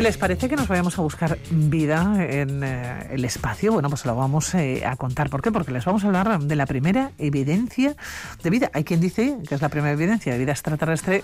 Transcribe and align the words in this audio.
¿Y 0.00 0.02
les 0.02 0.16
parece 0.16 0.48
que 0.48 0.56
nos 0.56 0.66
vayamos 0.66 0.98
a 0.98 1.02
buscar 1.02 1.36
vida 1.50 2.26
en 2.26 2.64
eh, 2.64 3.08
el 3.10 3.22
espacio? 3.26 3.70
Bueno, 3.70 3.90
pues 3.90 4.06
lo 4.06 4.16
vamos 4.16 4.54
eh, 4.54 4.82
a 4.86 4.96
contar. 4.96 5.28
¿Por 5.28 5.42
qué? 5.42 5.52
Porque 5.52 5.72
les 5.72 5.84
vamos 5.84 6.04
a 6.04 6.06
hablar 6.06 6.40
de 6.40 6.56
la 6.56 6.64
primera 6.64 7.10
evidencia 7.18 7.94
de 8.42 8.48
vida. 8.48 8.70
Hay 8.72 8.84
quien 8.84 9.02
dice 9.02 9.36
que 9.46 9.54
es 9.54 9.60
la 9.60 9.68
primera 9.68 9.92
evidencia 9.92 10.32
de 10.32 10.38
vida 10.38 10.52
extraterrestre 10.52 11.22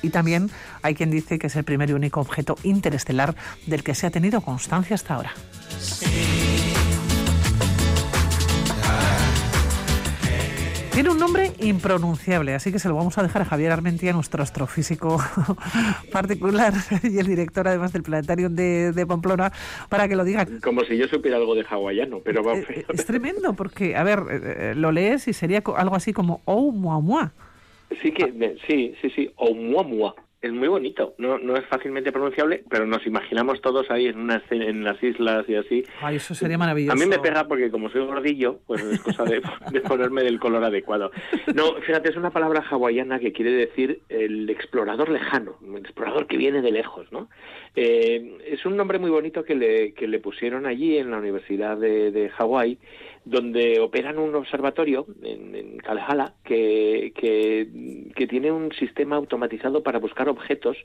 y 0.00 0.08
también 0.08 0.50
hay 0.80 0.94
quien 0.94 1.10
dice 1.10 1.38
que 1.38 1.48
es 1.48 1.56
el 1.56 1.64
primer 1.64 1.90
y 1.90 1.92
único 1.92 2.22
objeto 2.22 2.56
interestelar 2.62 3.36
del 3.66 3.84
que 3.84 3.94
se 3.94 4.06
ha 4.06 4.10
tenido 4.10 4.40
constancia 4.40 4.94
hasta 4.94 5.14
ahora. 5.14 5.32
Tiene 10.98 11.10
un 11.10 11.18
nombre 11.20 11.52
impronunciable, 11.60 12.54
así 12.54 12.72
que 12.72 12.80
se 12.80 12.88
lo 12.88 12.96
vamos 12.96 13.16
a 13.18 13.22
dejar 13.22 13.42
a 13.42 13.44
Javier 13.44 13.70
Armentía, 13.70 14.12
nuestro 14.12 14.42
astrofísico 14.42 15.22
particular 16.12 16.72
y 17.04 17.18
el 17.18 17.26
director 17.28 17.68
además 17.68 17.92
del 17.92 18.02
planetario 18.02 18.48
de, 18.50 19.06
Pamplona, 19.06 19.52
para 19.88 20.08
que 20.08 20.16
lo 20.16 20.24
diga. 20.24 20.44
Como 20.60 20.82
si 20.82 20.96
yo 20.96 21.06
supiera 21.06 21.36
algo 21.36 21.54
de 21.54 21.64
hawaiano, 21.70 22.18
pero 22.24 22.42
vamos. 22.42 22.68
Eh, 22.68 22.84
es 22.92 23.06
tremendo, 23.06 23.52
porque, 23.52 23.94
a 23.94 24.02
ver, 24.02 24.24
eh, 24.28 24.40
eh, 24.42 24.74
lo 24.74 24.90
lees 24.90 25.28
y 25.28 25.34
sería 25.34 25.62
algo 25.76 25.94
así 25.94 26.12
como 26.12 26.42
Oh 26.46 26.72
Mua 26.72 27.32
Sí, 28.02 28.10
que, 28.10 28.58
sí, 28.66 28.96
sí, 29.00 29.10
sí, 29.14 29.30
Oh 29.36 29.54
Mua 29.54 30.16
es 30.40 30.52
muy 30.52 30.68
bonito, 30.68 31.14
no, 31.18 31.38
no 31.38 31.56
es 31.56 31.66
fácilmente 31.66 32.12
pronunciable, 32.12 32.62
pero 32.70 32.86
nos 32.86 33.04
imaginamos 33.06 33.60
todos 33.60 33.90
ahí 33.90 34.06
en, 34.06 34.18
una, 34.18 34.40
en 34.50 34.84
las 34.84 35.02
islas 35.02 35.48
y 35.48 35.56
así. 35.56 35.84
Ay, 36.00 36.16
eso 36.16 36.34
sería 36.34 36.56
maravilloso. 36.56 36.92
A 36.92 36.96
mí 36.96 37.06
me 37.06 37.18
pega 37.18 37.48
porque 37.48 37.70
como 37.70 37.90
soy 37.90 38.04
gordillo, 38.04 38.60
pues 38.66 38.82
es 38.82 39.00
cosa 39.00 39.24
de, 39.72 39.80
ponerme 39.80 40.22
del 40.22 40.38
color 40.38 40.62
adecuado. 40.62 41.10
No, 41.54 41.74
fíjate, 41.80 42.10
es 42.10 42.16
una 42.16 42.30
palabra 42.30 42.64
hawaiana 42.70 43.18
que 43.18 43.32
quiere 43.32 43.50
decir 43.50 44.02
el 44.08 44.48
explorador 44.48 45.08
lejano, 45.08 45.56
el 45.62 45.78
explorador 45.78 46.28
que 46.28 46.36
viene 46.36 46.62
de 46.62 46.70
lejos, 46.70 47.10
¿no? 47.10 47.28
Eh, 47.80 48.38
es 48.44 48.66
un 48.66 48.76
nombre 48.76 48.98
muy 48.98 49.08
bonito 49.08 49.44
que 49.44 49.54
le, 49.54 49.92
que 49.92 50.08
le 50.08 50.18
pusieron 50.18 50.66
allí 50.66 50.96
en 50.96 51.12
la 51.12 51.18
Universidad 51.18 51.76
de, 51.76 52.28
Hawái 52.36 52.76
donde 53.24 53.78
operan 53.78 54.18
un 54.18 54.34
observatorio 54.34 55.06
en, 55.22 55.54
en 55.54 55.78
que, 56.42 57.12
que, 57.14 57.68
que, 58.16 58.26
tiene 58.26 58.50
un 58.50 58.72
sistema 58.72 59.14
automatizado 59.14 59.84
para 59.84 60.00
buscar 60.00 60.28
objetos 60.28 60.76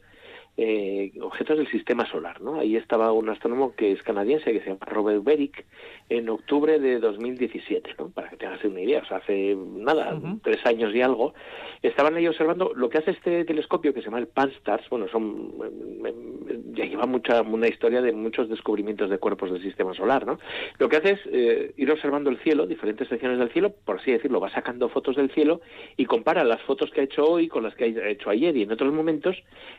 eh, 0.56 1.12
objetos 1.22 1.58
del 1.58 1.68
sistema 1.70 2.06
solar. 2.06 2.42
¿no? 2.42 2.60
Ahí 2.60 2.76
estaba 2.76 3.12
un 3.12 3.30
astrónomo 3.30 3.76
que 3.76 3.92
es 3.92 4.04
canadiense, 4.04 4.52
que 4.52 4.60
se 4.60 4.68
llama 4.68 4.86
Robert 4.86 5.24
Beric, 5.24 5.66
en 6.10 6.30
octubre 6.30 6.80
de 6.80 7.00
2017, 7.00 7.96
¿no? 7.98 8.10
para 8.10 8.30
que 8.30 8.38
te 8.38 8.46
hagas 8.46 8.64
una 8.64 8.82
idea, 8.82 9.02
o 9.02 9.06
sea, 9.06 9.18
hace 9.18 9.56
nada, 9.58 10.20
tres 10.44 10.64
años 10.66 10.94
y 10.94 11.02
algo, 11.02 11.34
estaban 11.82 12.16
ahí 12.16 12.28
observando 12.28 12.72
lo 12.76 12.90
que 12.90 13.00
hace 13.00 13.12
este 13.12 13.46
telescopio 13.46 13.94
que 13.94 14.02
se 14.02 14.06
llama 14.06 14.20
el 14.20 14.28
Pan-STARRS, 14.28 14.90
bueno, 14.90 15.08
son, 15.08 15.54
em, 15.66 16.06
em, 16.06 16.74
ya 16.74 16.86
lleva 16.86 17.06
mucha, 17.06 17.42
una 17.42 17.68
historia 17.68 18.02
de 18.02 18.12
muchos 18.12 18.50
descubrimientos 18.50 19.10
de 19.10 19.18
cuerpos 19.18 19.52
del 19.52 19.62
sistema 19.62 19.94
solar, 19.94 20.26
¿no? 20.26 20.40
Lo 20.78 20.90
que 20.90 20.98
hace 20.98 21.12
es 21.12 21.20
eh, 21.32 21.74
ir 21.78 21.92
observando 21.92 22.30
el 22.30 22.38
cielo, 22.40 22.68
diferentes 22.68 23.08
secciones 23.08 23.40
del 23.40 23.50
cielo, 23.50 23.74
por 23.86 24.00
así 24.00 24.12
decirlo, 24.12 24.40
va 24.40 24.50
sacando 24.52 24.90
fotos 24.90 25.16
del 25.16 25.32
cielo 25.32 25.62
y 25.98 26.06
compara 26.06 26.44
las 26.44 26.62
fotos 26.62 26.92
que 26.92 27.02
ha 27.02 27.04
hecho 27.04 27.26
hoy 27.26 27.48
con 27.48 27.64
las 27.64 27.76
que 27.76 27.86
ha 27.86 28.10
hecho 28.10 28.30
ayer 28.30 28.56
y 28.56 28.64
en 28.64 28.72
otros 28.72 28.94
momentos 28.94 29.36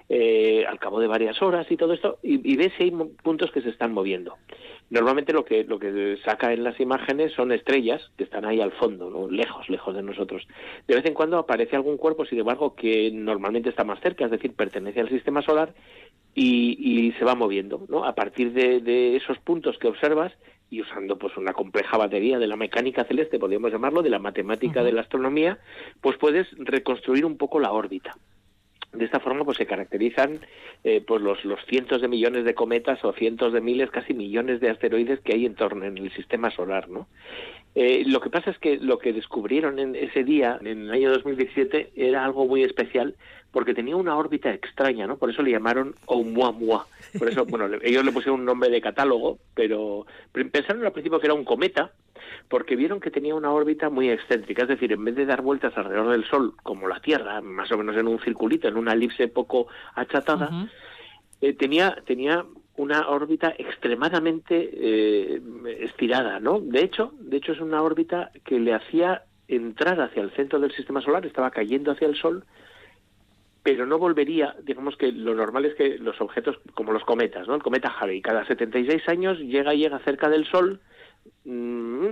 eh, 0.08 0.64
al 0.67 0.79
cabo 0.79 1.01
de 1.01 1.07
varias 1.07 1.41
horas 1.43 1.70
y 1.70 1.77
todo 1.77 1.93
esto, 1.93 2.19
y, 2.23 2.53
y, 2.53 2.57
ve 2.57 2.73
si 2.77 2.84
hay 2.84 2.91
puntos 3.23 3.51
que 3.53 3.62
se 3.62 3.70
están 3.70 3.93
moviendo. 3.93 4.37
Normalmente 4.91 5.33
lo 5.33 5.45
que, 5.45 5.65
lo 5.65 5.79
que 5.79 6.19
saca 6.25 6.53
en 6.53 6.62
las 6.62 6.79
imágenes 6.79 7.33
son 7.33 7.53
estrellas 7.53 8.11
que 8.17 8.25
están 8.25 8.45
ahí 8.45 8.61
al 8.61 8.73
fondo, 8.73 9.29
lejos, 9.31 9.69
lejos 9.69 9.95
de 9.95 10.03
nosotros. 10.03 10.47
De 10.87 10.95
vez 10.95 11.05
en 11.07 11.15
cuando 11.15 11.39
aparece 11.39 11.75
algún 11.75 11.97
cuerpo, 11.97 12.27
sin 12.27 12.39
embargo, 12.39 12.74
que 12.74 13.11
normalmente 13.13 13.70
está 13.70 13.85
más 13.85 14.01
cerca, 14.01 14.27
es 14.27 14.30
decir, 14.30 14.55
pertenece 14.55 15.01
al 15.01 15.08
sistema 15.08 15.42
solar 15.42 15.74
y, 16.35 17.13
se 17.19 17.24
va 17.24 17.35
moviendo. 17.35 17.85
¿no? 17.89 18.05
A 18.05 18.14
partir 18.14 18.53
de, 18.53 19.17
esos 19.17 19.39
puntos 19.39 19.79
que 19.79 19.89
observas, 19.89 20.33
y 20.70 20.80
usando 20.80 21.19
pues 21.19 21.36
una 21.36 21.53
compleja 21.53 21.97
batería 21.97 22.39
de 22.39 22.47
la 22.47 22.57
mecánica 22.57 23.05
celeste, 23.05 23.39
podríamos 23.39 23.70
llamarlo, 23.70 24.03
de 24.03 24.11
la 24.11 24.19
matemática 24.19 24.83
de 24.83 24.92
la 24.92 25.03
astronomía, 25.03 25.58
pues 26.01 26.17
puedes 26.19 26.47
reconstruir 26.58 27.24
un 27.24 27.36
poco 27.36 27.61
la 27.61 27.73
órbita. 27.73 28.17
De 28.94 29.05
esta 29.05 29.20
forma, 29.20 29.44
pues 29.44 29.56
se 29.56 29.66
caracterizan 29.66 30.40
eh, 30.84 31.02
pues 31.06 31.20
los, 31.20 31.44
los 31.44 31.60
cientos 31.66 32.00
de 32.00 32.08
millones 32.08 32.44
de 32.44 32.55
cometas 32.55 33.05
o 33.05 33.12
cientos 33.12 33.52
de 33.52 33.60
miles, 33.60 33.90
casi 33.90 34.14
millones 34.14 34.60
de 34.60 34.70
asteroides 34.70 35.20
que 35.20 35.34
hay 35.34 35.46
en 35.46 35.55
torno 35.55 35.84
en 35.84 35.98
el 35.98 36.12
sistema 36.12 36.50
solar, 36.50 36.88
¿no? 36.88 37.06
Eh, 37.74 38.05
lo 38.06 38.20
que 38.20 38.30
pasa 38.30 38.50
es 38.50 38.58
que 38.58 38.77
lo 38.77 38.98
que 38.98 39.12
descubrieron 39.12 39.80
en 39.80 39.96
ese 39.96 40.22
día, 40.22 40.58
en 40.60 40.82
el 40.82 40.90
año 40.92 41.10
2017, 41.10 41.90
era 41.96 42.24
algo 42.24 42.46
muy 42.46 42.62
especial 42.62 43.16
porque 43.50 43.74
tenía 43.74 43.96
una 43.96 44.16
órbita 44.16 44.52
extraña, 44.52 45.06
¿no? 45.06 45.16
Por 45.16 45.30
eso 45.30 45.42
le 45.42 45.52
llamaron 45.52 45.94
Oumuamua. 46.06 46.86
Por 47.18 47.28
eso, 47.28 47.44
bueno, 47.46 47.68
ellos 47.82 48.05
le 48.05 48.12
pusieron 48.12 48.40
un 48.40 48.46
nombre 48.46 48.68
de 48.68 48.80
catálogo, 48.80 49.38
pero 49.55 50.06
pensaron 50.32 50.84
al 50.84 50.92
principio 50.92 51.20
que 51.20 51.28
era 51.28 51.34
un 51.34 51.44
cometa, 51.44 51.92
porque 52.48 52.77
vieron 52.77 53.00
que 53.00 53.10
tenía 53.10 53.34
una 53.34 53.52
órbita 53.52 53.90
muy 53.90 54.10
excéntrica, 54.10 54.62
es 54.62 54.68
decir, 54.68 54.92
en 54.92 55.05
vez 55.05 55.16
de 55.16 55.27
dar 55.27 55.42
vueltas 55.42 55.77
alrededor 55.77 56.10
del 56.10 56.24
Sol 56.24 56.55
como 56.62 56.88
la 56.88 57.00
Tierra, 57.00 57.40
más 57.40 57.70
o 57.72 57.78
menos 57.78 57.96
en 57.96 58.06
un 58.06 58.20
circulito, 58.20 58.68
en 58.68 58.77
una 58.77 58.92
elipse 58.92 59.28
poco 59.28 59.66
achatada, 59.94 60.68
eh, 61.40 61.55
tenía, 61.55 61.96
tenía 62.06 62.44
una 62.77 63.08
órbita 63.08 63.55
extremadamente 63.56 64.70
eh, 64.72 65.40
estirada, 65.80 66.40
¿no? 66.40 66.60
De 66.60 66.80
hecho, 66.80 67.12
de 67.18 67.36
hecho 67.36 67.52
es 67.52 67.60
una 67.60 67.82
órbita 67.82 68.30
que 68.44 68.58
le 68.58 68.74
hacía 68.74 69.22
entrar 69.48 70.00
hacia 70.00 70.22
el 70.22 70.30
centro 70.32 70.58
del 70.58 70.72
sistema 70.72 71.00
solar, 71.00 71.24
estaba 71.26 71.50
cayendo 71.50 71.92
hacia 71.92 72.08
el 72.08 72.16
Sol, 72.16 72.44
pero 73.62 73.86
no 73.86 73.98
volvería, 73.98 74.56
digamos 74.62 74.96
que 74.96 75.11
lo 75.12 75.34
normal 75.34 75.64
es 75.64 75.74
que 75.74 75.98
los 75.98 76.20
objetos, 76.20 76.58
como 76.74 76.92
los 76.92 77.05
cometas, 77.05 77.46
¿no? 77.46 77.55
El 77.55 77.62
cometa 77.62 77.88
Halley, 77.88 78.20
cada 78.20 78.46
76 78.46 79.08
años 79.08 79.38
llega 79.38 79.74
y 79.74 79.78
llega 79.78 79.98
cerca 80.00 80.28
del 80.28 80.44
Sol, 80.46 80.80
mmm, 81.44 82.08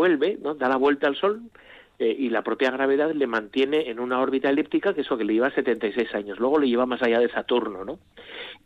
vuelve, 0.00 0.38
¿no? 0.40 0.54
da 0.54 0.66
la 0.66 0.76
vuelta 0.76 1.06
al 1.08 1.16
Sol 1.16 1.42
eh, 1.98 2.16
y 2.18 2.30
la 2.30 2.42
propia 2.42 2.70
gravedad 2.70 3.12
le 3.12 3.26
mantiene 3.26 3.90
en 3.90 4.00
una 4.00 4.18
órbita 4.18 4.48
elíptica 4.48 4.94
que 4.94 5.02
eso 5.02 5.18
que 5.18 5.24
le 5.24 5.34
lleva 5.34 5.50
76 5.50 6.14
años. 6.14 6.38
Luego 6.38 6.58
le 6.58 6.68
lleva 6.68 6.86
más 6.86 7.02
allá 7.02 7.18
de 7.18 7.28
Saturno, 7.28 7.84
¿no? 7.84 7.98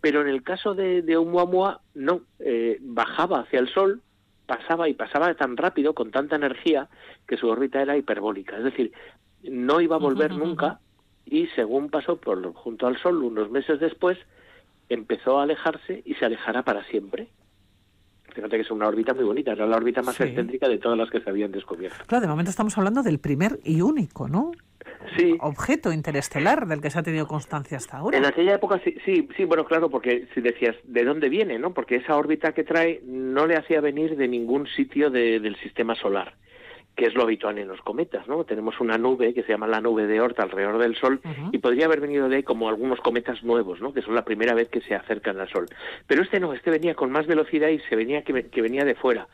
Pero 0.01 0.21
en 0.21 0.29
el 0.29 0.45
caso 0.45 0.77
de, 0.77 1.03
de 1.03 1.17
Oumuamua, 1.17 1.81
no, 1.95 2.21
eh, 2.39 2.79
bajaba 2.81 3.41
hacia 3.41 3.59
el 3.59 3.69
Sol, 3.69 4.01
pasaba 4.47 4.89
y 4.89 4.95
pasaba 4.95 5.35
tan 5.35 5.57
rápido, 5.57 5.93
con 5.93 6.13
tanta 6.13 6.37
energía, 6.37 6.87
que 7.27 7.37
su 7.37 7.49
órbita 7.49 7.83
era 7.83 7.97
hiperbólica. 7.97 8.57
Es 8.57 8.63
decir, 8.63 8.93
no 9.43 9.81
iba 9.81 9.97
a 9.97 9.99
volver 9.99 10.31
nunca 10.37 10.79
y 11.27 11.49
según 11.57 11.91
pasó 11.91 12.17
por 12.17 12.53
junto 12.53 12.87
al 12.87 12.97
Sol 12.99 13.25
unos 13.25 13.51
meses 13.51 13.81
después, 13.81 14.17
empezó 14.89 15.41
a 15.41 15.43
alejarse 15.43 16.03
y 16.05 16.15
se 16.15 16.25
alejará 16.25 16.63
para 16.63 16.85
siempre. 16.85 17.27
Fíjate 18.35 18.57
que 18.57 18.63
es 18.63 18.71
una 18.71 18.89
órbita 18.89 19.15
muy 19.15 19.25
bonita, 19.25 19.53
era 19.53 19.67
la 19.67 19.77
órbita 19.77 20.03
más 20.03 20.21
excéntrica 20.21 20.69
de 20.69 20.79
todas 20.79 20.99
las 20.99 21.09
que 21.09 21.21
se 21.21 21.31
habían 21.31 21.53
descubierto. 21.53 21.97
Claro, 22.07 22.23
de 22.23 22.29
momento 22.29 22.51
estamos 22.51 22.77
hablando 22.77 23.03
del 23.03 23.21
primer 23.21 23.61
y 23.63 23.81
único, 23.81 24.29
¿no? 24.29 24.51
Sí. 25.17 25.37
objeto 25.41 25.93
interestelar 25.93 26.67
del 26.67 26.81
que 26.81 26.91
se 26.91 26.99
ha 26.99 27.03
tenido 27.03 27.27
constancia 27.27 27.77
hasta 27.77 27.99
ahora. 27.99 28.19
En 28.19 28.25
aquella 28.25 28.55
época 28.55 28.81
sí, 28.83 28.97
sí, 29.05 29.29
sí, 29.37 29.45
bueno, 29.45 29.65
claro, 29.65 29.89
porque 29.89 30.27
si 30.35 30.41
decías 30.41 30.75
de 30.85 31.05
dónde 31.05 31.29
viene, 31.29 31.59
¿no? 31.59 31.73
Porque 31.73 31.97
esa 31.97 32.17
órbita 32.17 32.53
que 32.53 32.65
trae 32.65 33.01
no 33.05 33.47
le 33.47 33.57
hacía 33.57 33.81
venir 33.81 34.17
de 34.17 34.27
ningún 34.29 34.67
sitio 34.67 35.11
del 35.11 35.57
sistema 35.57 35.95
solar 35.95 36.35
que 36.97 37.07
es 37.07 37.15
lo 37.15 37.23
habitual 37.23 37.59
en 37.59 37.69
los 37.69 37.81
cometas, 37.81 38.29
¿no? 38.29 38.45
Tenemos 38.45 38.81
una 38.81 38.99
nube 38.99 39.35
que 39.35 39.43
se 39.43 39.51
llama 39.51 39.67
la 39.67 39.81
nube 39.81 40.07
de 40.07 40.21
Oort 40.21 40.39
alrededor 40.39 40.79
del 40.79 40.97
Sol 40.97 41.21
y 41.51 41.59
podría 41.59 41.87
haber 41.87 42.01
venido 42.01 42.29
de 42.29 42.37
ahí 42.37 42.43
como 42.43 42.69
algunos 42.69 43.01
cometas 43.01 43.43
nuevos, 43.43 43.81
¿no? 43.81 43.93
Que 43.93 44.03
son 44.03 44.15
la 44.15 44.25
primera 44.25 44.55
vez 44.55 44.69
que 44.69 44.81
se 44.81 44.95
acercan 44.95 45.41
al 45.41 45.49
Sol. 45.49 45.67
Pero 46.07 46.23
este 46.23 46.39
no, 46.39 46.53
este 46.53 46.71
venía 46.71 46.95
con 46.95 47.11
más 47.11 47.27
velocidad 47.27 47.69
y 47.69 47.81
se 47.81 47.97
venía 47.97 48.23
que, 48.23 48.49
que 48.49 48.63
venía 48.63 48.85
de 48.85 48.95
fuera. 48.95 49.27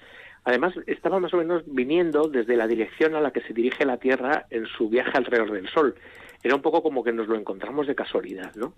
Además, 0.44 0.74
estaba 0.86 1.20
más 1.20 1.34
o 1.34 1.36
menos 1.36 1.62
viniendo 1.66 2.28
desde 2.28 2.56
la 2.56 2.66
dirección 2.66 3.14
a 3.14 3.20
la 3.20 3.30
que 3.30 3.42
se 3.42 3.52
dirige 3.52 3.84
la 3.84 3.98
Tierra 3.98 4.46
en 4.48 4.66
su 4.66 4.88
viaje 4.88 5.12
alrededor 5.14 5.52
del 5.52 5.68
Sol. 5.68 5.94
Era 6.42 6.54
un 6.54 6.62
poco 6.62 6.82
como 6.82 7.04
que 7.04 7.12
nos 7.12 7.28
lo 7.28 7.36
encontramos 7.36 7.86
de 7.86 7.94
casualidad, 7.94 8.54
¿no? 8.54 8.72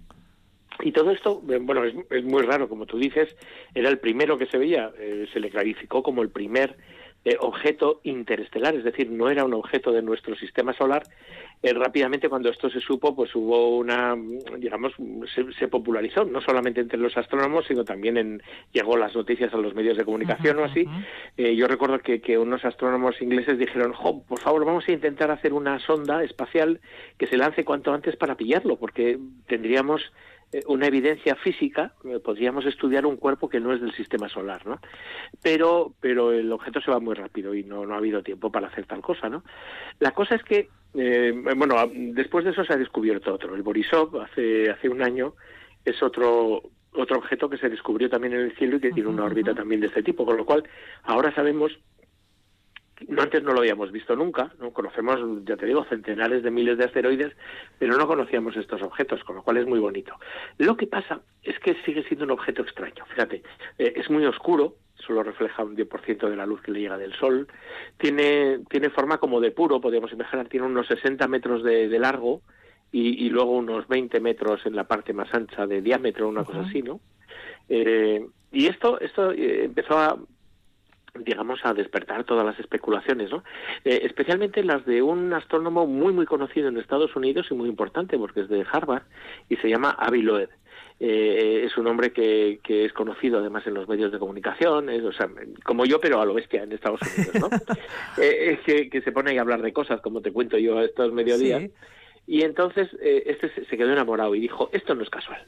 Y 0.81 0.90
todo 0.90 1.11
esto, 1.12 1.43
eh, 1.49 1.58
bueno, 1.61 1.85
es, 1.85 2.25
muy 2.25 2.43
raro, 2.43 2.69
como 2.69 2.87
tú 2.87 2.99
dices, 2.99 3.37
era 3.75 3.88
el 3.88 3.99
primero 3.99 4.38
que 4.38 4.46
se 4.46 4.58
veía, 4.58 4.90
eh, 4.99 5.28
se 5.32 5.38
le 5.38 5.50
clarificó 5.50 6.02
como 6.02 6.23
el 6.23 6.31
primer 6.31 6.76
eh, 7.25 7.37
objeto 7.39 8.01
interestelar, 8.03 8.75
es 8.75 8.83
decir, 8.83 9.11
no 9.11 9.31
era 9.31 9.45
un 9.45 9.55
objeto 9.55 9.93
de 9.93 10.03
nuestro 10.03 10.35
sistema 10.35 10.73
solar. 10.73 11.05
Eh, 11.63 11.73
rápidamente, 11.73 12.29
cuando 12.29 12.49
esto 12.49 12.69
se 12.69 12.81
supo, 12.81 13.15
pues 13.15 13.33
hubo 13.37 13.77
una, 13.79 14.17
digamos, 14.59 14.93
se, 15.33 15.69
popularizó, 15.69 16.25
no 16.25 16.41
solamente 16.41 16.81
entre 16.81 16.99
los 16.99 17.17
astrónomos, 17.17 17.67
sino 17.69 17.85
también 17.85 18.17
en, 18.17 18.43
llegó 18.73 18.97
las 18.97 19.15
noticias 19.15 19.55
a 19.55 19.57
los 19.57 19.73
medios 19.73 19.97
de 19.97 20.05
comunicación 20.05 20.59
o 20.59 20.65
así. 20.65 20.85
Eh, 21.37 21.55
yo 21.55 21.69
recuerdo 21.69 22.01
que, 22.01 22.21
que, 22.21 22.37
unos 22.37 22.65
astrónomos 22.65 23.23
ingleses 23.23 23.57
dijeron, 23.57 23.93
jo, 23.93 24.25
por 24.25 24.41
favor, 24.41 24.65
vamos 24.65 24.89
a 24.89 24.93
intentar 24.93 25.31
hacer 25.31 25.53
una 25.53 25.79
sonda 25.79 26.25
espacial 26.25 26.81
que 27.17 27.29
se 27.29 27.37
lance 27.37 27.65
cuanto 27.65 27.95
antes 27.95 28.17
para 28.17 28.37
pillarlo, 28.37 28.77
porque 28.77 29.21
tendríamos 29.47 30.03
una 30.66 30.87
evidencia 30.87 31.34
física, 31.37 31.94
eh, 32.04 32.19
podríamos 32.19 32.66
estudiar 32.66 33.06
un 33.06 33.16
cuerpo 33.16 33.49
que 33.49 33.60
no 33.60 33.72
es 33.72 33.81
del 33.81 33.93
sistema 33.93 34.28
solar, 34.28 34.66
¿no? 34.66 34.78
Pero, 35.43 35.94
pero 36.00 36.32
el 36.32 36.52
objeto 36.52 36.81
se 36.81 36.90
va 36.90 37.00
muy 37.00 37.14
rápido 37.14 37.54
y 37.54 37.64
no, 37.64 37.87
no 37.87 37.94
ha 37.94 37.99
habido 37.99 38.22
tiempo 38.22 38.52
para 38.52 38.69
hacer 38.69 38.87
tal 38.87 39.00
cosa, 39.00 39.28
¿no? 39.28 39.44
La 39.99 40.12
cosa 40.12 40.34
es 40.34 40.43
que, 40.43 40.69
eh, 40.94 41.32
bueno, 41.56 41.76
después 41.93 42.44
de 42.44 42.50
eso 42.50 42.64
se 42.64 42.72
ha 42.72 42.76
descubierto 42.76 43.32
otro. 43.32 43.54
El 43.54 43.62
Borisov, 43.62 44.20
hace, 44.20 44.70
hace 44.70 44.88
un 44.88 45.02
año, 45.02 45.34
es 45.84 46.02
otro 46.02 46.62
otro 46.94 47.19
objeto 47.19 47.49
que 47.49 47.56
se 47.56 47.69
descubrió 47.69 48.10
también 48.10 48.34
en 48.34 48.40
el 48.40 48.56
cielo 48.56 48.76
y 48.76 48.81
que 48.81 48.93
tiene 48.93 49.08
una 49.08 49.25
órbita 49.25 49.54
también 49.54 49.81
de 49.81 49.87
este 49.87 50.02
tipo, 50.02 50.26
con 50.26 50.37
lo 50.37 50.44
cual 50.44 50.64
ahora 51.04 51.34
sabemos 51.34 51.72
no 53.08 53.22
antes 53.22 53.43
no 53.43 53.52
lo 53.52 53.60
habíamos 53.60 53.93
visto 53.93 54.16
nunca, 54.16 54.52
no 54.58 54.72
conocemos, 54.72 55.20
ya 55.44 55.56
te 55.56 55.66
digo, 55.66 55.84
centenares 55.84 56.43
de 56.43 56.50
miles 56.50 56.78
de 56.78 56.84
asteroides, 56.84 57.32
pero 57.78 57.96
no 57.96 58.06
conocíamos 58.06 58.56
estos 58.56 58.82
objetos, 58.82 59.22
con 59.25 59.37
lo 59.37 59.43
cual 59.43 59.58
es 59.58 59.66
muy 59.66 59.78
bonito. 59.78 60.14
Lo 60.58 60.76
que 60.76 60.87
pasa 60.87 61.20
es 61.43 61.58
que 61.60 61.76
sigue 61.84 62.04
siendo 62.04 62.25
un 62.25 62.32
objeto 62.32 62.62
extraño. 62.62 63.04
Fíjate, 63.06 63.43
eh, 63.78 63.93
es 63.96 64.10
muy 64.10 64.25
oscuro, 64.26 64.76
solo 64.96 65.22
refleja 65.22 65.64
un 65.64 65.76
10% 65.76 66.28
de 66.28 66.37
la 66.37 66.46
luz 66.46 66.60
que 66.62 66.70
le 66.70 66.81
llega 66.81 66.99
del 66.99 67.14
Sol, 67.14 67.49
tiene, 67.99 68.60
tiene 68.69 68.90
forma 68.90 69.19
como 69.19 69.40
de 69.40 69.50
puro, 69.50 69.81
podríamos 69.81 70.12
imaginar, 70.12 70.49
tiene 70.49 70.66
unos 70.66 70.87
60 70.87 71.26
metros 71.28 71.62
de, 71.62 71.99
largo 71.99 72.43
y, 72.90 73.28
luego 73.31 73.52
unos 73.52 73.88
20 73.88 74.20
metros 74.20 74.66
en 74.66 74.76
la 74.76 74.84
parte 74.84 75.12
más 75.12 75.32
ancha 75.32 75.66
de 75.66 75.81
diámetro, 75.81 76.28
una 76.28 76.44
cosa 76.44 76.60
así, 76.60 76.82
¿no? 76.82 77.00
Eh, 77.69 78.26
y 78.52 78.66
esto, 78.66 79.00
esto 79.00 79.32
eh, 79.32 79.64
empezó 79.64 79.99
a, 79.99 80.19
digamos, 81.14 81.61
a 81.64 81.75
despertar 81.75 82.25
todas 82.25 82.44
las 82.44 82.59
especulaciones, 82.59 83.31
¿no? 83.31 83.44
Eh, 83.85 84.00
especialmente 84.05 84.64
las 84.64 84.85
de 84.87 85.03
un 85.03 85.32
astrónomo 85.32 85.87
muy, 85.87 86.12
muy 86.12 86.26
conocido 86.26 86.69
en 86.69 86.79
Estados 86.79 87.14
Unidos 87.14 87.49
y 87.50 87.55
muy 87.55 87.69
importante 87.69 88.17
porque 88.17 88.41
es 88.41 88.49
de 88.49 88.64
Harvard 88.70 89.03
y 89.49 89.56
se 89.56 89.69
llama 89.69 89.91
Avi 89.91 90.23
Loeb. 90.23 90.49
Eh, 91.00 91.64
es 91.67 91.76
un 91.76 91.88
hombre 91.88 92.12
que, 92.12 92.61
que, 92.62 92.85
es 92.85 92.93
conocido 92.93 93.41
además 93.41 93.67
en 93.67 93.75
los 93.75 93.88
medios 93.88 94.12
de 94.12 94.20
comunicación, 94.20 94.88
o 94.88 95.12
sea, 95.12 95.29
como 95.64 95.85
yo, 95.85 95.99
pero 96.00 96.20
a 96.20 96.25
lo 96.25 96.35
bestia 96.35 96.62
en 96.62 96.73
Estados 96.73 97.00
Unidos, 97.03 97.35
¿no? 97.41 97.49
eh, 98.23 98.61
que, 98.64 98.88
que, 98.88 99.03
se 99.03 99.11
pone 99.11 99.37
a 99.37 99.41
hablar 99.41 99.62
de 99.62 99.73
cosas, 99.73 100.00
como 100.00 100.20
te 100.23 100.32
cuento 100.32 100.59
yo 100.59 100.81
estos 100.81 101.12
mediodías. 101.12 101.70
Y 102.26 102.43
entonces 102.43 102.88
eh, 103.00 103.25
este 103.26 103.50
se 103.64 103.76
quedó 103.76 103.93
enamorado 103.93 104.35
y 104.35 104.41
dijo, 104.41 104.70
esto 104.73 104.94
no 104.94 105.03
es 105.03 105.11
casual. 105.11 105.44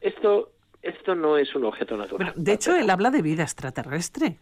Esto 0.00 0.50
esto 0.82 1.14
no 1.14 1.36
es 1.36 1.54
un 1.54 1.64
objeto 1.64 1.96
natural. 1.96 2.32
de 2.36 2.52
hecho, 2.52 2.76
él 2.76 2.88
habla 2.90 3.10
de 3.10 3.22
vida 3.22 3.42
extraterrestre. 3.42 4.38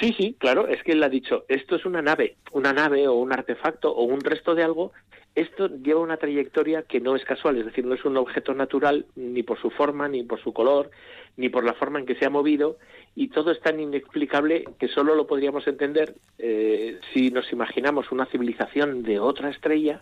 Sí, 0.00 0.14
sí, 0.16 0.36
claro, 0.38 0.68
es 0.68 0.82
que 0.82 0.92
él 0.92 1.02
ha 1.02 1.08
dicho, 1.08 1.44
esto 1.48 1.76
es 1.76 1.84
una 1.84 2.02
nave, 2.02 2.36
una 2.52 2.72
nave 2.72 3.06
o 3.08 3.14
un 3.14 3.32
artefacto 3.32 3.92
o 3.92 4.04
un 4.04 4.20
resto 4.20 4.54
de 4.54 4.62
algo, 4.62 4.92
esto 5.34 5.68
lleva 5.68 6.00
una 6.00 6.16
trayectoria 6.16 6.82
que 6.82 7.00
no 7.00 7.14
es 7.14 7.24
casual, 7.24 7.56
es 7.58 7.66
decir, 7.66 7.84
no 7.84 7.94
es 7.94 8.04
un 8.04 8.16
objeto 8.16 8.52
natural 8.52 9.06
ni 9.14 9.42
por 9.42 9.60
su 9.60 9.70
forma, 9.70 10.08
ni 10.08 10.22
por 10.24 10.40
su 10.40 10.52
color, 10.52 10.90
ni 11.36 11.48
por 11.48 11.64
la 11.64 11.74
forma 11.74 11.98
en 11.98 12.06
que 12.06 12.16
se 12.16 12.26
ha 12.26 12.30
movido, 12.30 12.78
y 13.14 13.28
todo 13.28 13.50
es 13.50 13.60
tan 13.60 13.78
inexplicable 13.78 14.64
que 14.78 14.88
solo 14.88 15.14
lo 15.14 15.26
podríamos 15.26 15.66
entender 15.66 16.14
eh, 16.38 16.98
si 17.12 17.30
nos 17.30 17.52
imaginamos 17.52 18.10
una 18.10 18.26
civilización 18.26 19.02
de 19.02 19.20
otra 19.20 19.50
estrella 19.50 20.00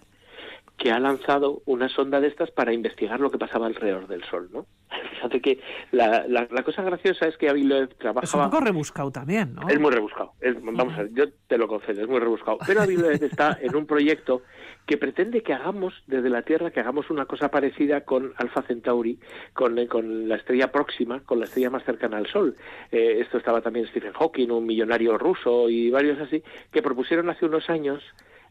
que 0.78 0.92
ha 0.92 1.00
lanzado 1.00 1.60
una 1.66 1.88
sonda 1.88 2.20
de 2.20 2.28
estas 2.28 2.52
para 2.52 2.72
investigar 2.72 3.18
lo 3.18 3.30
que 3.30 3.36
pasaba 3.36 3.66
alrededor 3.66 4.06
del 4.06 4.22
Sol, 4.24 4.48
¿no? 4.52 4.66
Fíjate 5.10 5.40
que 5.40 5.60
la, 5.90 6.24
la, 6.28 6.46
cosa 6.62 6.82
graciosa 6.82 7.26
es 7.26 7.36
que 7.36 7.48
Aviloev 7.48 7.94
trabajaba... 7.96 8.24
Es 8.24 8.32
un 8.32 8.48
poco 8.48 8.64
rebuscado 8.64 9.10
también, 9.10 9.56
¿no? 9.56 9.68
Es 9.68 9.78
muy 9.80 9.90
rebuscado. 9.90 10.34
vamos 10.62 10.94
a 10.94 11.02
ver, 11.02 11.12
yo 11.12 11.24
te 11.48 11.58
lo 11.58 11.66
concedo, 11.66 12.00
es 12.02 12.08
muy 12.08 12.20
rebuscado. 12.20 12.58
Pero 12.64 12.82
Aviloev 12.82 13.22
está 13.22 13.58
en 13.60 13.74
un 13.74 13.86
proyecto 13.86 14.42
que 14.86 14.96
pretende 14.96 15.42
que 15.42 15.52
hagamos 15.52 15.94
desde 16.06 16.30
la 16.30 16.42
Tierra, 16.42 16.70
que 16.70 16.78
hagamos 16.78 17.10
una 17.10 17.26
cosa 17.26 17.50
parecida 17.50 18.02
con 18.02 18.32
Alpha 18.36 18.62
Centauri, 18.62 19.18
con, 19.54 19.84
con 19.86 20.28
la 20.28 20.36
estrella 20.36 20.70
próxima, 20.70 21.20
con 21.20 21.40
la 21.40 21.46
estrella 21.46 21.70
más 21.70 21.84
cercana 21.84 22.18
al 22.18 22.28
Sol. 22.28 22.56
Eh, 22.92 23.18
esto 23.20 23.36
estaba 23.36 23.60
también 23.60 23.88
Stephen 23.88 24.12
Hawking, 24.12 24.50
un 24.50 24.64
millonario 24.64 25.18
ruso 25.18 25.68
y 25.68 25.90
varios 25.90 26.20
así, 26.20 26.42
que 26.70 26.82
propusieron 26.82 27.28
hace 27.28 27.46
unos 27.46 27.68
años 27.68 28.02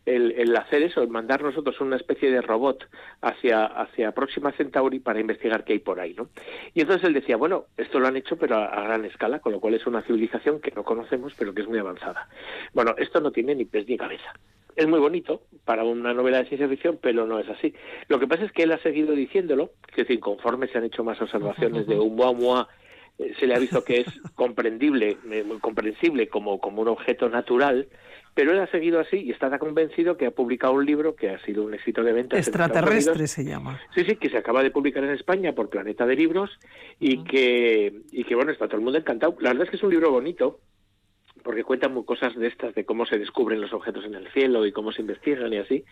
el, 0.06 0.56
hacer 0.56 0.84
eso, 0.84 1.02
el 1.02 1.10
mandar 1.10 1.44
nosotros 1.44 1.80
una 1.82 1.98
especie 1.98 2.32
de 2.32 2.42
robot 2.42 2.88
hacia, 3.22 3.66
hacia 3.66 4.12
Próxima 4.14 4.52
Centauri 4.54 5.00
para 5.00 5.20
investigar 5.20 5.64
qué 5.64 5.74
hay 5.74 5.80
por 5.80 6.00
ahí, 6.00 6.14
¿no? 6.14 6.30
Y 6.74 6.82
entonces 6.82 7.08
él 7.08 7.14
decía, 7.14 7.38
bueno, 7.38 7.66
esto 7.78 8.00
lo 8.00 8.08
han 8.08 8.16
hecho 8.16 8.38
pero 8.38 8.56
a, 8.58 8.82
gran 8.84 9.06
escala, 9.06 9.40
con 9.40 9.52
lo 9.52 9.60
cual 9.60 9.74
es 9.74 9.86
una 9.86 10.02
civilización 10.02 10.62
que 10.62 10.72
no 10.72 10.84
conocemos 10.84 11.34
pero 11.38 11.54
que 11.54 11.62
es 11.62 11.68
muy 11.68 11.80
avanzada. 11.80 12.30
Bueno, 12.74 12.96
esto 12.98 13.20
no 13.20 13.32
tiene 13.32 13.56
ni 13.56 13.66
pies 13.66 13.88
ni 13.88 13.98
cabeza. 13.98 14.34
Es 14.76 14.88
muy 14.88 15.00
bonito 15.00 15.42
para 15.66 15.84
una 15.84 16.14
novela 16.14 16.38
de 16.38 16.46
ciencia 16.46 16.70
ficción, 16.70 17.00
pero 17.02 17.26
no 17.26 17.40
es 17.40 17.50
así. 17.50 17.74
Lo 18.08 18.20
que 18.20 18.28
pasa 18.28 18.46
es 18.46 18.52
que 18.52 18.64
él 18.64 18.72
ha 18.72 18.78
seguido 18.78 19.14
diciéndolo, 19.14 19.72
que 19.88 20.02
es 20.02 20.08
decir, 20.08 20.20
conforme 20.20 20.68
se 20.68 20.78
han 20.78 20.84
hecho 20.84 21.04
más 21.04 21.20
observaciones 21.20 21.88
de 21.88 21.96
un 21.96 22.02
Oumuamua, 22.12 22.70
se 23.40 23.48
le 23.48 23.56
ha 23.56 23.60
visto 23.60 23.84
que 23.84 24.02
es 24.02 24.08
comprendible, 24.36 25.18
eh, 25.32 25.46
comprensible 25.62 26.28
como, 26.28 26.60
como 26.60 26.82
un 26.82 26.88
objeto 26.88 27.30
natural, 27.30 27.88
pero 28.38 28.52
él 28.52 28.60
ha 28.60 28.68
seguido 28.68 29.00
así 29.00 29.18
y 29.18 29.32
está 29.32 29.58
convencido 29.58 30.16
que 30.16 30.28
ha 30.28 30.32
publicado 30.32 30.74
un 30.74 30.86
libro 30.86 31.16
que 31.16 31.32
ha 31.32 31.44
sido 31.44 31.64
un 31.64 31.74
éxito 31.74 32.04
de 32.04 32.14
venta. 32.14 32.38
Extraterrestre 32.38 33.28
se 33.28 33.44
llama. 33.44 33.82
Sí, 33.96 34.04
sí, 34.06 34.16
que 34.18 34.30
se 34.30 34.38
acaba 34.38 34.62
de 34.62 34.70
publicar 34.70 35.04
en 35.04 35.10
España 35.10 35.54
por 35.54 35.70
Planeta 35.70 36.06
de 36.06 36.16
Libros 36.16 36.60
y, 37.00 37.24
que, 37.24 38.02
y 38.12 38.24
que, 38.26 38.36
bueno, 38.36 38.52
está 38.52 38.68
todo 38.68 38.78
el 38.78 38.84
mundo 38.84 39.00
encantado. 39.00 39.36
La 39.40 39.50
verdad 39.50 39.64
es 39.64 39.72
que 39.72 39.78
es 39.78 39.84
un 39.84 39.90
libro 39.90 40.12
bonito, 40.12 40.60
porque 41.48 41.64
cuentan 41.64 42.04
cosas 42.04 42.36
de 42.36 42.46
estas, 42.46 42.76
de 42.76 42.84
cómo 42.84 43.06
se 43.06 43.18
descubren 43.18 43.62
los 43.62 43.72
objetos 43.72 44.04
en 44.04 44.16
el 44.16 44.28
cielo 44.34 44.66
y 44.66 44.74
cómo 44.74 44.92
se 44.92 45.00
investigan 45.00 45.54
y 45.54 45.58
así, 45.60 45.86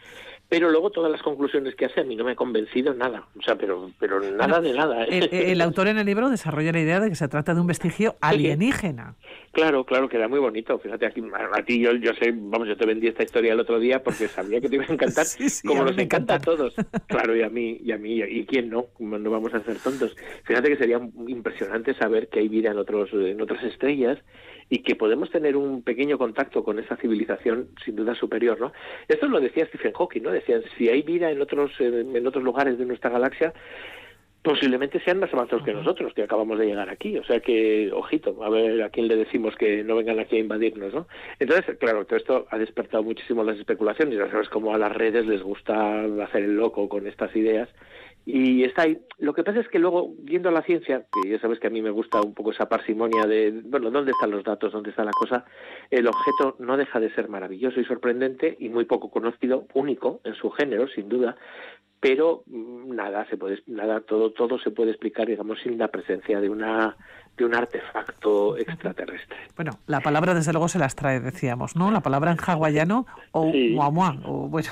pero 0.49 0.69
luego 0.69 0.89
todas 0.89 1.09
las 1.09 1.21
conclusiones 1.21 1.75
que 1.75 1.85
hace 1.85 2.01
a 2.01 2.03
mí 2.03 2.17
no 2.17 2.25
me 2.25 2.33
ha 2.33 2.35
convencido 2.35 2.93
nada, 2.93 3.23
o 3.39 3.41
sea, 3.41 3.55
pero, 3.55 3.89
pero 3.97 4.19
nada 4.19 4.59
de 4.59 4.73
nada. 4.73 5.05
¿eh? 5.05 5.29
El, 5.31 5.61
autor 5.61 5.87
en 5.87 5.97
el 5.97 6.05
libro 6.05 6.29
desarrolla 6.29 6.73
la 6.73 6.81
idea 6.81 6.99
de 6.99 7.07
que 7.07 7.15
se 7.15 7.29
trata 7.29 7.53
de 7.53 7.61
un 7.61 7.67
vestigio 7.67 8.15
alienígena. 8.19 9.15
Claro, 9.53 9.85
claro, 9.85 10.09
que 10.09 10.17
era 10.17 10.27
muy 10.27 10.39
bonito, 10.39 10.77
fíjate, 10.77 11.05
aquí 11.05 11.23
a 11.53 11.63
ti 11.63 11.79
yo, 11.79 11.93
yo 11.93 12.11
sé, 12.15 12.33
vamos, 12.35 12.67
yo 12.67 12.75
te 12.75 12.85
vendí 12.85 13.07
esta 13.07 13.23
historia 13.23 13.53
el 13.53 13.59
otro 13.61 13.79
día 13.79 14.03
porque 14.03 14.27
sabía 14.27 14.59
que 14.59 14.67
te 14.67 14.75
iba 14.75 14.83
a 14.83 14.91
encantar, 14.91 15.25
como 15.65 15.85
nos 15.85 15.97
encanta 15.97 16.35
a 16.35 16.39
todos, 16.39 16.73
claro, 17.07 17.33
y 17.33 17.43
a 17.43 17.49
mí, 17.49 17.79
y 17.81 17.93
a 17.93 17.97
mí, 17.97 18.21
y 18.21 18.45
quién 18.45 18.69
no, 18.69 18.87
no 18.99 19.31
vamos 19.31 19.53
a 19.53 19.63
ser 19.63 19.77
tontos. 19.77 20.17
Fíjate 20.43 20.67
que 20.67 20.75
sería 20.75 20.99
impresionante 21.27 21.93
saber 21.93 22.27
que 22.27 22.39
hay 22.39 22.49
vida 22.49 22.71
en, 22.71 22.77
otros, 22.77 23.13
en 23.13 23.39
otras 23.39 23.63
estrellas 23.63 24.19
y 24.69 24.79
que 24.79 24.95
podemos 24.95 25.29
tener 25.29 25.44
un 25.53 25.81
pequeño 25.81 26.17
contacto 26.17 26.63
con 26.63 26.79
esa 26.79 26.95
civilización 26.95 27.67
sin 27.83 27.97
duda 27.97 28.15
superior, 28.15 28.59
¿no? 28.59 28.71
Esto 29.07 29.27
lo 29.27 29.41
decía 29.41 29.65
Stephen 29.65 29.91
Hawking, 29.91 30.21
¿no? 30.21 30.31
Decían, 30.31 30.63
si 30.77 30.87
hay 30.87 31.01
vida 31.01 31.29
en 31.29 31.41
otros, 31.41 31.71
en 31.79 32.25
otros 32.25 32.43
lugares 32.43 32.77
de 32.77 32.85
nuestra 32.85 33.09
galaxia, 33.09 33.53
posiblemente 34.45 34.99
sean 34.99 35.19
más 35.19 35.33
avanzados 35.33 35.65
que 35.65 35.73
nosotros, 35.73 36.13
que 36.13 36.21
acabamos 36.21 36.59
de 36.59 36.67
llegar 36.67 36.89
aquí. 36.89 37.17
O 37.17 37.23
sea 37.25 37.39
que, 37.39 37.91
ojito, 37.91 38.43
a 38.43 38.49
ver 38.49 38.83
a 38.83 38.89
quién 38.89 39.07
le 39.07 39.17
decimos 39.17 39.55
que 39.55 39.83
no 39.83 39.95
vengan 39.95 40.19
aquí 40.19 40.37
a 40.37 40.39
invadirnos, 40.39 40.93
¿no? 40.93 41.07
Entonces, 41.39 41.77
claro, 41.79 42.05
todo 42.05 42.17
esto 42.17 42.47
ha 42.51 42.57
despertado 42.59 43.03
muchísimo 43.03 43.43
las 43.43 43.57
especulaciones. 43.57 44.19
Ya 44.19 44.29
sabes 44.29 44.47
cómo 44.49 44.73
a 44.73 44.77
las 44.77 44.95
redes 44.95 45.25
les 45.25 45.41
gusta 45.41 46.03
hacer 46.23 46.43
el 46.43 46.55
loco 46.55 46.87
con 46.87 47.07
estas 47.07 47.35
ideas 47.35 47.67
y 48.25 48.63
está 48.63 48.83
ahí. 48.83 48.99
Lo 49.19 49.33
que 49.33 49.43
pasa 49.43 49.59
es 49.59 49.67
que 49.69 49.77
luego, 49.77 50.13
viendo 50.17 50.49
la 50.49 50.63
ciencia, 50.63 51.05
que 51.11 51.29
ya 51.29 51.39
sabes 51.39 51.59
que 51.59 51.67
a 51.67 51.69
mí 51.69 51.81
me 51.81 51.91
gusta 51.91 52.21
un 52.21 52.33
poco 52.33 52.51
esa 52.51 52.67
parsimonia 52.67 53.25
de, 53.27 53.61
bueno, 53.63 53.91
¿dónde 53.91 54.11
están 54.11 54.31
los 54.31 54.43
datos? 54.43 54.73
¿Dónde 54.73 54.89
está 54.89 55.03
la 55.03 55.11
cosa? 55.11 55.45
El 55.91 56.07
objeto 56.07 56.55
no 56.59 56.75
deja 56.75 56.99
de 56.99 57.13
ser 57.13 57.29
maravilloso 57.29 57.79
y 57.79 57.85
sorprendente 57.85 58.57
y 58.59 58.69
muy 58.69 58.85
poco 58.85 59.11
conocido, 59.11 59.67
único 59.73 60.21
en 60.23 60.33
su 60.33 60.49
género, 60.49 60.87
sin 60.87 61.07
duda, 61.07 61.35
pero 61.99 62.43
mm, 62.47 62.95
nada 62.95 63.27
se 63.29 63.37
puede, 63.37 63.61
nada, 63.67 64.01
todo, 64.01 64.31
todo 64.31 64.57
se 64.57 64.71
puede 64.71 64.91
explicar, 64.91 65.27
digamos, 65.27 65.59
sin 65.61 65.77
la 65.77 65.89
presencia 65.89 66.41
de 66.41 66.49
una 66.49 66.97
de 67.37 67.45
un 67.45 67.53
artefacto 67.53 68.57
extraterrestre. 68.57 69.37
Bueno, 69.55 69.73
la 69.87 69.99
palabra 69.99 70.33
desde 70.33 70.53
luego 70.53 70.69
se 70.69 70.79
las 70.79 70.95
trae, 70.95 71.19
decíamos, 71.19 71.75
¿no? 71.75 71.91
La 71.91 71.99
palabra 71.99 72.31
en 72.31 72.37
hawaiano 72.37 73.05
o 73.31 73.51
sí. 73.51 73.75
o 73.77 74.47
bueno, 74.47 74.71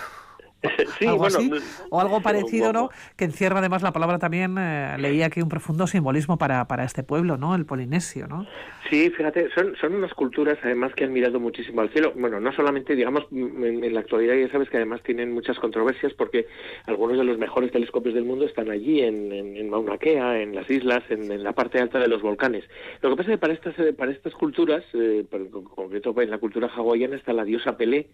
sí, 0.99 1.05
algo 1.05 1.25
así, 1.25 1.51
o 1.89 1.99
algo 1.99 2.21
parecido, 2.21 2.73
¿no? 2.73 2.89
Que 3.15 3.25
encierra 3.25 3.59
además 3.59 3.81
la 3.81 3.91
palabra 3.91 4.19
también, 4.19 4.57
eh, 4.57 4.95
leía 4.97 5.27
aquí 5.27 5.41
un 5.41 5.49
profundo 5.49 5.87
simbolismo 5.87 6.37
para, 6.37 6.67
para 6.67 6.83
este 6.83 7.03
pueblo, 7.03 7.37
¿no? 7.37 7.55
El 7.55 7.65
polinesio, 7.65 8.27
¿no? 8.27 8.47
Sí, 8.89 9.09
fíjate, 9.09 9.49
son, 9.55 9.75
son 9.77 9.95
unas 9.95 10.13
culturas 10.13 10.57
además 10.61 10.93
que 10.93 11.05
han 11.05 11.13
mirado 11.13 11.39
muchísimo 11.39 11.81
al 11.81 11.89
cielo. 11.89 12.13
Bueno, 12.15 12.39
no 12.39 12.51
solamente, 12.53 12.95
digamos, 12.95 13.25
en, 13.31 13.93
la 13.93 14.01
actualidad 14.01 14.35
ya 14.35 14.51
sabes 14.51 14.69
que 14.69 14.77
además 14.77 15.01
tienen 15.03 15.31
muchas 15.31 15.57
controversias 15.57 16.13
porque 16.13 16.47
algunos 16.85 17.17
de 17.17 17.23
los 17.23 17.37
mejores 17.37 17.71
telescopios 17.71 18.13
del 18.13 18.25
mundo 18.25 18.45
están 18.45 18.69
allí, 18.69 19.01
en, 19.01 19.31
en, 19.31 19.69
Mauna 19.69 19.97
Kea, 19.97 20.41
en 20.41 20.53
las 20.53 20.69
islas, 20.69 21.03
en, 21.09 21.43
la 21.43 21.53
parte 21.53 21.79
alta 21.79 21.99
de 21.99 22.07
los 22.07 22.21
volcanes. 22.21 22.65
Lo 23.01 23.09
que 23.09 23.15
pasa 23.15 23.31
es 23.31 23.35
que 23.35 23.41
para 23.41 23.53
estas, 23.53 23.75
para 23.95 24.11
estas 24.11 24.33
culturas, 24.33 24.83
eh, 24.93 25.25
en 25.31 25.49
concreto 25.49 26.13
en 26.21 26.29
la 26.29 26.37
cultura 26.37 26.67
hawaiana, 26.67 27.15
está 27.15 27.33
la 27.33 27.45
diosa 27.45 27.77
Pelé, 27.77 28.07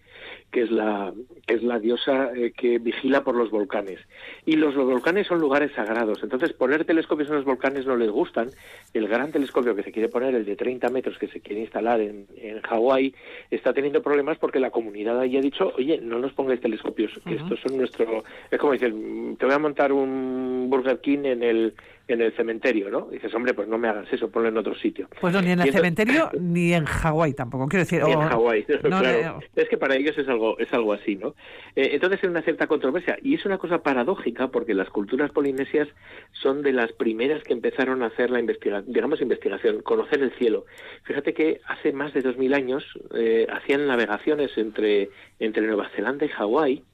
que 0.50 0.62
es 0.62 0.70
la, 0.70 1.12
que 1.46 1.54
es 1.54 1.62
la 1.62 1.78
diosa 1.78 2.30
eh, 2.40 2.52
que 2.52 2.78
vigila 2.78 3.22
por 3.22 3.36
los 3.36 3.50
volcanes. 3.50 3.98
Y 4.46 4.56
los, 4.56 4.74
volcanes 4.74 5.26
son 5.26 5.40
lugares 5.40 5.72
sagrados. 5.72 6.22
Entonces, 6.22 6.52
poner 6.52 6.84
telescopios 6.84 7.28
en 7.28 7.36
los 7.36 7.44
volcanes 7.44 7.86
no 7.86 7.96
les 7.96 8.10
gustan. 8.10 8.50
El 8.94 9.08
gran 9.08 9.32
telescopio 9.32 9.74
que 9.74 9.82
se 9.82 9.92
quiere 9.92 10.08
poner, 10.08 10.34
el 10.34 10.44
de 10.44 10.56
30 10.56 10.88
metros 10.88 11.18
que 11.18 11.28
se 11.28 11.40
quiere 11.40 11.62
instalar 11.62 12.00
en, 12.00 12.26
en 12.36 12.60
Hawái, 12.62 13.14
está 13.50 13.72
teniendo 13.72 14.02
problemas 14.02 14.38
porque 14.38 14.60
la 14.60 14.70
comunidad 14.70 15.20
ahí 15.20 15.36
ha 15.36 15.40
dicho, 15.40 15.72
oye, 15.76 16.00
no 16.02 16.18
nos 16.18 16.32
pongáis 16.32 16.60
telescopios, 16.60 17.12
que 17.26 17.34
estos 17.34 17.60
son 17.60 17.76
nuestro... 17.76 18.24
Es 18.50 18.58
como 18.58 18.72
decir, 18.72 18.94
te 19.38 19.46
voy 19.46 19.54
a 19.54 19.58
montar 19.58 19.92
un 19.92 20.66
Burger 20.68 21.00
King 21.00 21.24
en 21.24 21.42
el 21.42 21.74
en 22.12 22.22
el 22.22 22.32
cementerio, 22.32 22.90
¿no? 22.90 23.08
dices, 23.10 23.34
hombre, 23.34 23.54
pues 23.54 23.68
no 23.68 23.78
me 23.78 23.88
hagas 23.88 24.12
eso, 24.12 24.30
ponlo 24.30 24.48
en 24.48 24.56
otro 24.56 24.74
sitio. 24.74 25.08
Pues 25.20 25.32
no, 25.32 25.40
ni 25.42 25.52
en 25.52 25.60
el 25.60 25.72
cementerio 25.72 26.30
ni 26.40 26.72
en 26.72 26.84
Hawái 26.84 27.34
tampoco, 27.34 27.68
quiero 27.68 27.84
decir. 27.84 28.02
Ni 28.04 28.12
en 28.12 28.20
Hawái, 28.20 28.64
claro. 28.82 29.40
Es 29.56 29.68
que 29.68 29.76
para 29.76 29.96
ellos 29.96 30.16
es 30.18 30.28
algo, 30.28 30.58
es 30.58 30.72
algo 30.72 30.92
así, 30.92 31.16
¿no? 31.16 31.34
Eh, 31.76 31.90
entonces 31.92 32.20
hay 32.22 32.30
una 32.30 32.42
cierta 32.42 32.66
controversia 32.66 33.18
y 33.22 33.34
es 33.34 33.44
una 33.44 33.58
cosa 33.58 33.82
paradójica 33.82 34.48
porque 34.48 34.74
las 34.74 34.88
culturas 34.90 35.30
polinesias 35.30 35.88
son 36.32 36.62
de 36.62 36.72
las 36.72 36.92
primeras 36.92 37.42
que 37.42 37.52
empezaron 37.52 38.02
a 38.02 38.06
hacer 38.06 38.30
la 38.30 38.40
investigación, 38.40 38.92
digamos 38.92 39.20
investigación, 39.20 39.82
conocer 39.82 40.22
el 40.22 40.32
cielo. 40.32 40.66
Fíjate 41.04 41.34
que 41.34 41.60
hace 41.66 41.92
más 41.92 42.12
de 42.12 42.22
dos 42.22 42.36
mil 42.36 42.54
años 42.54 42.84
eh, 43.14 43.46
hacían 43.50 43.86
navegaciones 43.86 44.56
entre, 44.56 45.10
entre 45.38 45.66
Nueva 45.66 45.88
Zelanda 45.94 46.26
y 46.26 46.28
Hawái 46.28 46.84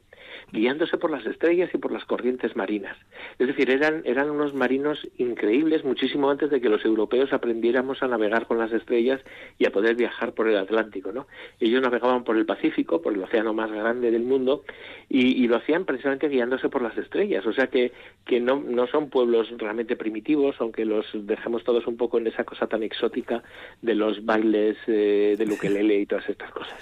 guiándose 0.53 0.97
por 0.99 1.11
las 1.11 1.27
estrellas 1.27 1.71
y 1.73 1.79
por 1.79 1.93
las 1.93 2.05
corrientes 2.05 2.57
marinas. 2.57 2.97
Es 3.39 3.47
decir, 3.47 3.71
eran, 3.71 4.03
eran 4.05 4.31
unos 4.31 4.55
marinos 4.55 5.07
increíbles 5.19 5.85
muchísimo 5.85 6.31
antes 6.31 6.51
de 6.51 6.61
que 6.61 6.69
los 6.69 6.85
europeos 6.85 7.33
aprendiéramos 7.33 8.03
a 8.03 8.09
navegar 8.09 8.47
con 8.47 8.59
las 8.59 8.73
estrellas 8.73 9.21
y 9.59 9.67
a 9.67 9.71
poder 9.71 9.97
viajar 9.97 10.33
por 10.33 10.49
el 10.49 10.57
Atlántico. 10.57 11.13
¿no? 11.13 11.27
Ellos 11.61 11.83
navegaban 11.83 12.25
por 12.25 12.37
el 12.37 12.47
Pacífico, 12.47 13.03
por 13.03 13.15
el 13.15 13.23
océano 13.23 13.53
más 13.53 13.71
grande 13.71 14.11
del 14.11 14.23
mundo, 14.23 14.65
y, 15.09 15.47
lo 15.47 15.57
hacían 15.57 15.85
precisamente 15.85 16.29
guiándose 16.29 16.69
por 16.69 16.83
las 16.83 16.97
estrellas. 16.99 17.47
O 17.47 17.53
sea 17.53 17.69
que, 17.69 17.93
que 18.25 18.41
no, 18.41 18.61
no 18.61 18.89
son 18.89 19.11
pueblos 19.11 19.49
realmente 19.57 19.95
primitivos, 19.95 20.57
aunque 20.59 20.85
los 20.85 21.07
dejemos 21.13 21.63
todos 21.63 21.87
un 21.87 21.97
poco 21.97 22.19
en 22.19 22.27
esa 22.27 22.43
cosa 22.43 22.67
tan 22.67 22.83
exótica 22.83 23.45
de 23.81 23.95
los 23.95 24.25
bailes 24.25 24.77
eh, 24.89 25.37
de 25.39 25.47
ukelele 25.57 26.01
y 26.01 26.07
todas 26.07 26.29
estas 26.29 26.51
cosas. 26.51 26.75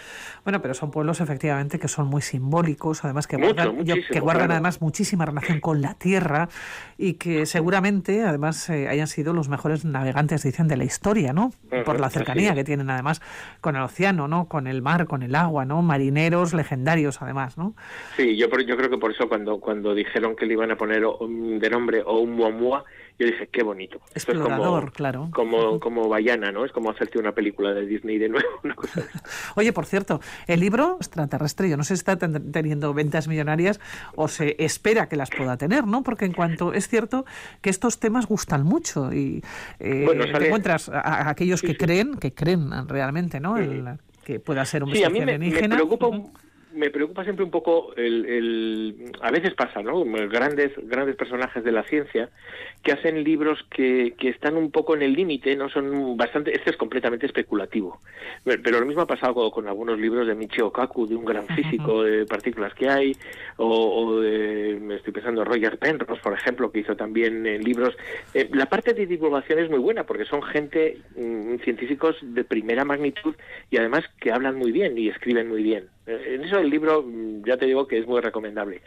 Bueno, 0.45 0.61
pero 0.61 0.75
son 0.75 0.91
pueblos 0.91 1.21
efectivamente 1.21 1.79
que 1.79 1.89
son 1.89 2.09
muy 2.09 2.21
simbólicos, 2.21 3.05
además 3.05 3.27
que 3.27 3.39
que 4.11 4.21
guardan 4.21 4.51
además 4.51 4.81
muchísima 4.81 5.27
relación 5.27 5.61
con 5.61 5.81
la 5.81 5.95
tierra 5.95 6.49
y 6.97 7.15
que 7.15 7.47
seguramente 7.47 8.23
además 8.23 8.69
eh, 8.71 8.89
hayan 8.89 9.07
sido 9.07 9.33
los 9.33 9.49
mejores 9.49 9.85
navegantes, 9.85 10.43
dicen, 10.43 10.69
de 10.69 10.77
la 10.77 10.85
historia, 10.85 11.33
¿no? 11.33 11.53
Por 11.85 12.01
la 12.01 12.11
cercanía 12.11 12.55
que 12.55 12.65
tienen 12.65 12.91
además 12.91 13.21
con 13.61 13.77
el 13.77 13.83
océano, 13.83 14.29
¿no? 14.29 14.49
Con 14.49 14.67
el 14.67 14.83
mar, 14.83 15.07
con 15.07 15.23
el 15.23 15.35
agua, 15.35 15.65
¿no? 15.65 15.83
Marineros 15.83 16.55
legendarios 16.55 17.21
además, 17.23 17.59
¿no? 17.59 17.75
Sí, 18.17 18.37
yo, 18.37 18.49
yo 18.49 18.77
creo 18.77 18.91
que 18.91 18.99
por 18.99 19.13
eso 19.13 19.29
cuando, 19.29 19.59
cuando 19.59 19.95
dijeron 19.95 20.37
que 20.37 20.47
le 20.47 20.55
iban 20.55 20.71
a 20.71 20.77
poner 20.77 21.03
de 21.03 21.71
nombre 21.71 22.03
Oumuamua, 22.05 22.85
yo 23.17 23.27
dije, 23.27 23.49
qué 23.53 23.63
bonito. 23.63 24.01
Explorador, 24.13 24.81
como, 24.81 24.93
claro. 24.93 25.31
Como, 25.33 25.79
como 25.79 26.09
Bayana, 26.09 26.51
¿no? 26.51 26.65
Es 26.65 26.73
como 26.73 26.91
hacerte 26.91 27.19
una 27.19 27.31
película 27.31 27.73
de 27.73 27.87
Disney 27.87 28.19
de 28.19 28.29
nuevo. 28.29 28.49
Una 28.65 28.75
cosa 28.75 29.03
Oye, 29.55 29.73
por 29.73 29.87
cierto, 29.87 30.21
el 30.49 30.61
libro 30.61 30.97
extraterrestre, 30.97 31.71
yo 31.71 31.77
no 31.77 31.85
sé 31.85 31.97
si 31.97 32.01
está 32.01 32.17
teniendo 32.19 32.93
ventas 32.93 33.29
millonarias 33.35 33.81
o 34.15 34.29
se 34.29 34.57
espera 34.59 35.09
que 35.09 35.17
las 35.17 35.31
pueda 35.31 35.57
tener, 35.57 35.87
¿no? 35.87 36.03
Porque 36.03 36.25
en 36.25 36.33
cuanto 36.33 36.73
es 36.73 36.89
cierto 36.89 37.25
que 37.61 37.71
estos 37.71 37.99
temas 37.99 38.27
gustan 38.27 38.65
mucho 38.65 39.13
y 39.13 39.43
eh, 39.81 40.07
te 40.33 40.47
encuentras 40.47 40.89
a, 40.89 41.29
aquellos 41.29 41.63
que 41.63 41.77
creen, 41.77 42.17
que 42.17 42.33
creen 42.33 42.89
realmente, 42.89 43.41
¿no? 43.41 43.59
El, 43.59 43.99
que 44.25 44.41
pueda 44.41 44.65
ser 44.65 44.83
un 44.83 44.93
sí, 44.93 45.05
a 45.05 45.11
mí 45.11 45.21
me, 45.21 45.39
preocupa 45.69 46.09
me 46.75 46.91
preocupa 46.91 47.25
siempre 47.25 47.45
un 47.45 47.51
poco 47.51 47.95
el, 47.97 48.27
el, 48.27 49.13
a 49.23 49.31
veces 49.31 49.55
pasa 49.55 49.83
no 49.83 50.05
grandes 50.29 50.73
grandes 50.89 51.17
personajes 51.17 51.63
de 51.65 51.73
la 51.73 51.85
ciencia 51.85 52.31
que 52.83 52.93
hacen 52.93 53.25
libros 53.25 53.65
que, 53.71 54.15
que 54.19 54.29
están 54.29 54.57
un 54.57 54.71
poco 54.71 54.95
en 54.95 55.03
el 55.03 55.15
límite 55.15 55.57
no 55.57 55.69
son 55.69 56.17
bastante 56.17 56.55
este 56.55 56.71
es 56.71 56.77
completamente 56.77 57.27
especulativo. 57.27 58.01
Pero 58.45 58.81
lo 58.81 58.87
mismo 58.87 59.03
ha 59.03 59.07
pasado 59.07 59.51
con, 59.51 59.69
algunos 59.69 59.99
libros 59.99 60.27
de 60.27 60.35
Michio 60.35 60.71
Kaku 60.71 61.07
de 61.07 61.15
un 61.15 61.25
gran 61.25 61.47
físico 61.57 62.03
de 62.03 62.27
partículas 62.27 62.75
que 62.75 62.89
hay 62.89 63.17
o, 63.57 64.21
de 64.21 64.79
me 64.81 64.97
estoy 64.97 65.13
pensando 65.13 65.43
en 65.43 65.49
Roger 65.49 65.79
Penrose 65.79 66.21
por 66.23 66.35
ejemplo 66.35 66.71
que 66.71 66.81
hizo 66.81 66.97
también 66.97 67.47
eh, 67.47 67.59
libros. 67.59 67.97
Eh, 68.35 68.49
la 68.53 68.67
parte 68.67 68.93
de 68.93 69.07
divulgación 69.07 69.59
es 69.61 69.71
muy 69.71 69.79
buena 69.79 70.05
porque 70.05 70.25
son 70.25 70.43
gente 70.43 70.99
mm, 71.17 71.57
científicos 71.65 72.17
de 72.21 72.45
primera 72.45 72.85
magnitud 72.85 73.35
y 73.71 73.77
además 73.79 74.05
que 74.21 74.33
hablan 74.33 74.57
muy 74.57 74.73
bien 74.73 74.99
y 74.99 75.09
escriben 75.09 75.49
muy 75.49 75.63
bien 75.63 75.94
en 76.07 76.45
eso 76.45 76.59
el 76.59 76.71
libro 76.71 77.03
mm, 77.03 77.45
ya 77.45 77.57
te 77.57 77.67
digo 77.67 77.87
que 77.87 77.99
es 77.99 78.07
muy 78.07 78.21
recomendable. 78.21 78.83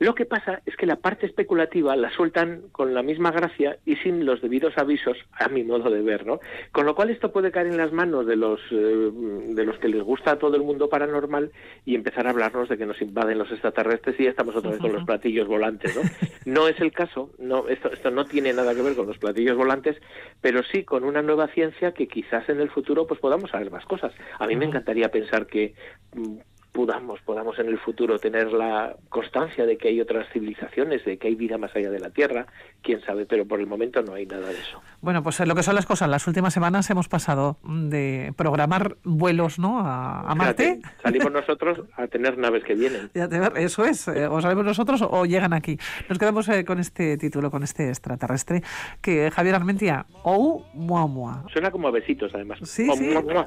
Lo 0.00 0.14
que 0.14 0.24
pasa 0.24 0.60
es 0.66 0.76
que 0.76 0.86
la 0.86 0.96
parte 0.96 1.26
especulativa 1.26 1.94
la 1.94 2.10
sueltan 2.10 2.62
con 2.72 2.94
la 2.94 3.02
misma 3.02 3.30
gracia 3.30 3.78
y 3.86 3.94
sin 3.96 4.26
los 4.26 4.42
debidos 4.42 4.76
avisos, 4.76 5.16
a 5.32 5.48
mi 5.48 5.62
modo 5.62 5.88
de 5.88 6.02
ver, 6.02 6.26
¿no? 6.26 6.40
Con 6.72 6.84
lo 6.84 6.96
cual 6.96 7.10
esto 7.10 7.30
puede 7.30 7.52
caer 7.52 7.68
en 7.68 7.76
las 7.76 7.92
manos 7.92 8.26
de 8.26 8.34
los 8.34 8.60
eh, 8.72 9.10
de 9.54 9.64
los 9.64 9.78
que 9.78 9.88
les 9.88 10.02
gusta 10.02 10.32
a 10.32 10.38
todo 10.38 10.56
el 10.56 10.62
mundo 10.62 10.88
paranormal 10.88 11.52
y 11.84 11.94
empezar 11.94 12.26
a 12.26 12.30
hablarnos 12.30 12.68
de 12.68 12.76
que 12.76 12.86
nos 12.86 13.00
invaden 13.00 13.38
los 13.38 13.50
extraterrestres 13.52 14.18
y 14.18 14.24
ya 14.24 14.30
estamos 14.30 14.56
otra 14.56 14.72
vez 14.72 14.80
con 14.80 14.92
los 14.92 15.04
platillos 15.04 15.46
volantes, 15.46 15.94
¿no? 15.94 16.02
No 16.44 16.68
es 16.68 16.78
el 16.80 16.92
caso, 16.92 17.30
no 17.38 17.68
esto 17.68 17.92
esto 17.92 18.10
no 18.10 18.24
tiene 18.24 18.52
nada 18.52 18.74
que 18.74 18.82
ver 18.82 18.96
con 18.96 19.06
los 19.06 19.18
platillos 19.18 19.56
volantes, 19.56 19.96
pero 20.40 20.62
sí 20.62 20.84
con 20.84 21.04
una 21.04 21.22
nueva 21.22 21.46
ciencia 21.48 21.92
que 21.92 22.08
quizás 22.08 22.48
en 22.48 22.60
el 22.60 22.68
futuro 22.68 23.06
pues 23.06 23.20
podamos 23.20 23.50
saber 23.50 23.70
más 23.70 23.84
cosas. 23.86 24.12
A 24.38 24.46
mí 24.46 24.56
me 24.56 24.64
encantaría 24.64 25.10
pensar 25.10 25.46
que 25.46 25.74
mm, 26.14 26.36
podamos, 26.74 27.20
podamos 27.20 27.56
en 27.60 27.68
el 27.68 27.78
futuro 27.78 28.18
tener 28.18 28.52
la 28.52 28.96
constancia 29.08 29.64
de 29.64 29.78
que 29.78 29.88
hay 29.88 30.00
otras 30.00 30.26
civilizaciones, 30.32 31.04
de 31.04 31.18
que 31.18 31.28
hay 31.28 31.36
vida 31.36 31.56
más 31.56 31.74
allá 31.76 31.88
de 31.88 32.00
la 32.00 32.10
Tierra, 32.10 32.46
quién 32.82 33.00
sabe, 33.02 33.26
pero 33.26 33.46
por 33.46 33.60
el 33.60 33.68
momento 33.68 34.02
no 34.02 34.14
hay 34.14 34.26
nada 34.26 34.48
de 34.48 34.54
eso. 34.54 34.82
Bueno, 35.00 35.22
pues 35.22 35.38
lo 35.38 35.54
que 35.54 35.62
son 35.62 35.76
las 35.76 35.86
cosas, 35.86 36.08
las 36.08 36.26
últimas 36.26 36.52
semanas 36.52 36.90
hemos 36.90 37.08
pasado 37.08 37.58
de 37.62 38.34
programar 38.36 38.96
vuelos 39.04 39.60
¿no? 39.60 39.78
a, 39.78 40.34
Marte. 40.34 40.80
salimos 41.00 41.30
nosotros 41.32 41.78
a 41.96 42.08
tener 42.08 42.38
naves 42.38 42.64
que 42.64 42.74
vienen. 42.74 43.08
Eso 43.54 43.84
es, 43.84 44.08
eh, 44.08 44.26
o 44.26 44.40
salimos 44.40 44.64
nosotros 44.64 45.00
o 45.08 45.26
llegan 45.26 45.52
aquí. 45.52 45.78
Nos 46.08 46.18
quedamos 46.18 46.48
eh, 46.48 46.64
con 46.64 46.80
este 46.80 47.16
título, 47.18 47.52
con 47.52 47.62
este 47.62 47.88
extraterrestre, 47.88 48.64
que 49.00 49.30
Javier 49.30 49.54
Armentia, 49.54 50.06
ou 50.24 50.64
Muamua. 50.74 51.44
Suena 51.52 51.70
como 51.70 51.86
a 51.86 51.92
besitos, 51.92 52.34
además. 52.34 52.58
Sí, 52.64 52.90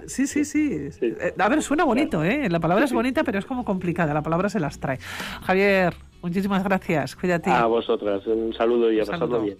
sí, 0.05 0.27
sí, 0.27 0.45
sí, 0.45 0.91
eh, 1.01 1.33
A 1.37 1.49
ver, 1.49 1.61
suena 1.61 1.83
bonito, 1.83 2.23
¿eh? 2.23 2.47
La 2.49 2.61
palabra 2.61 2.85
es 2.85 2.93
bonita 2.93 3.16
pero 3.23 3.39
es 3.39 3.45
como 3.45 3.63
complicada, 3.63 4.13
la 4.13 4.21
palabra 4.21 4.49
se 4.49 4.59
las 4.59 4.79
trae. 4.79 4.99
Javier, 5.43 5.93
muchísimas 6.21 6.63
gracias, 6.63 7.15
cuídate. 7.15 7.49
A 7.49 7.65
vosotras, 7.65 8.25
un 8.27 8.53
saludo 8.53 8.91
y 8.91 8.99
a 8.99 9.05
pasarlo 9.05 9.41
bien. 9.41 9.55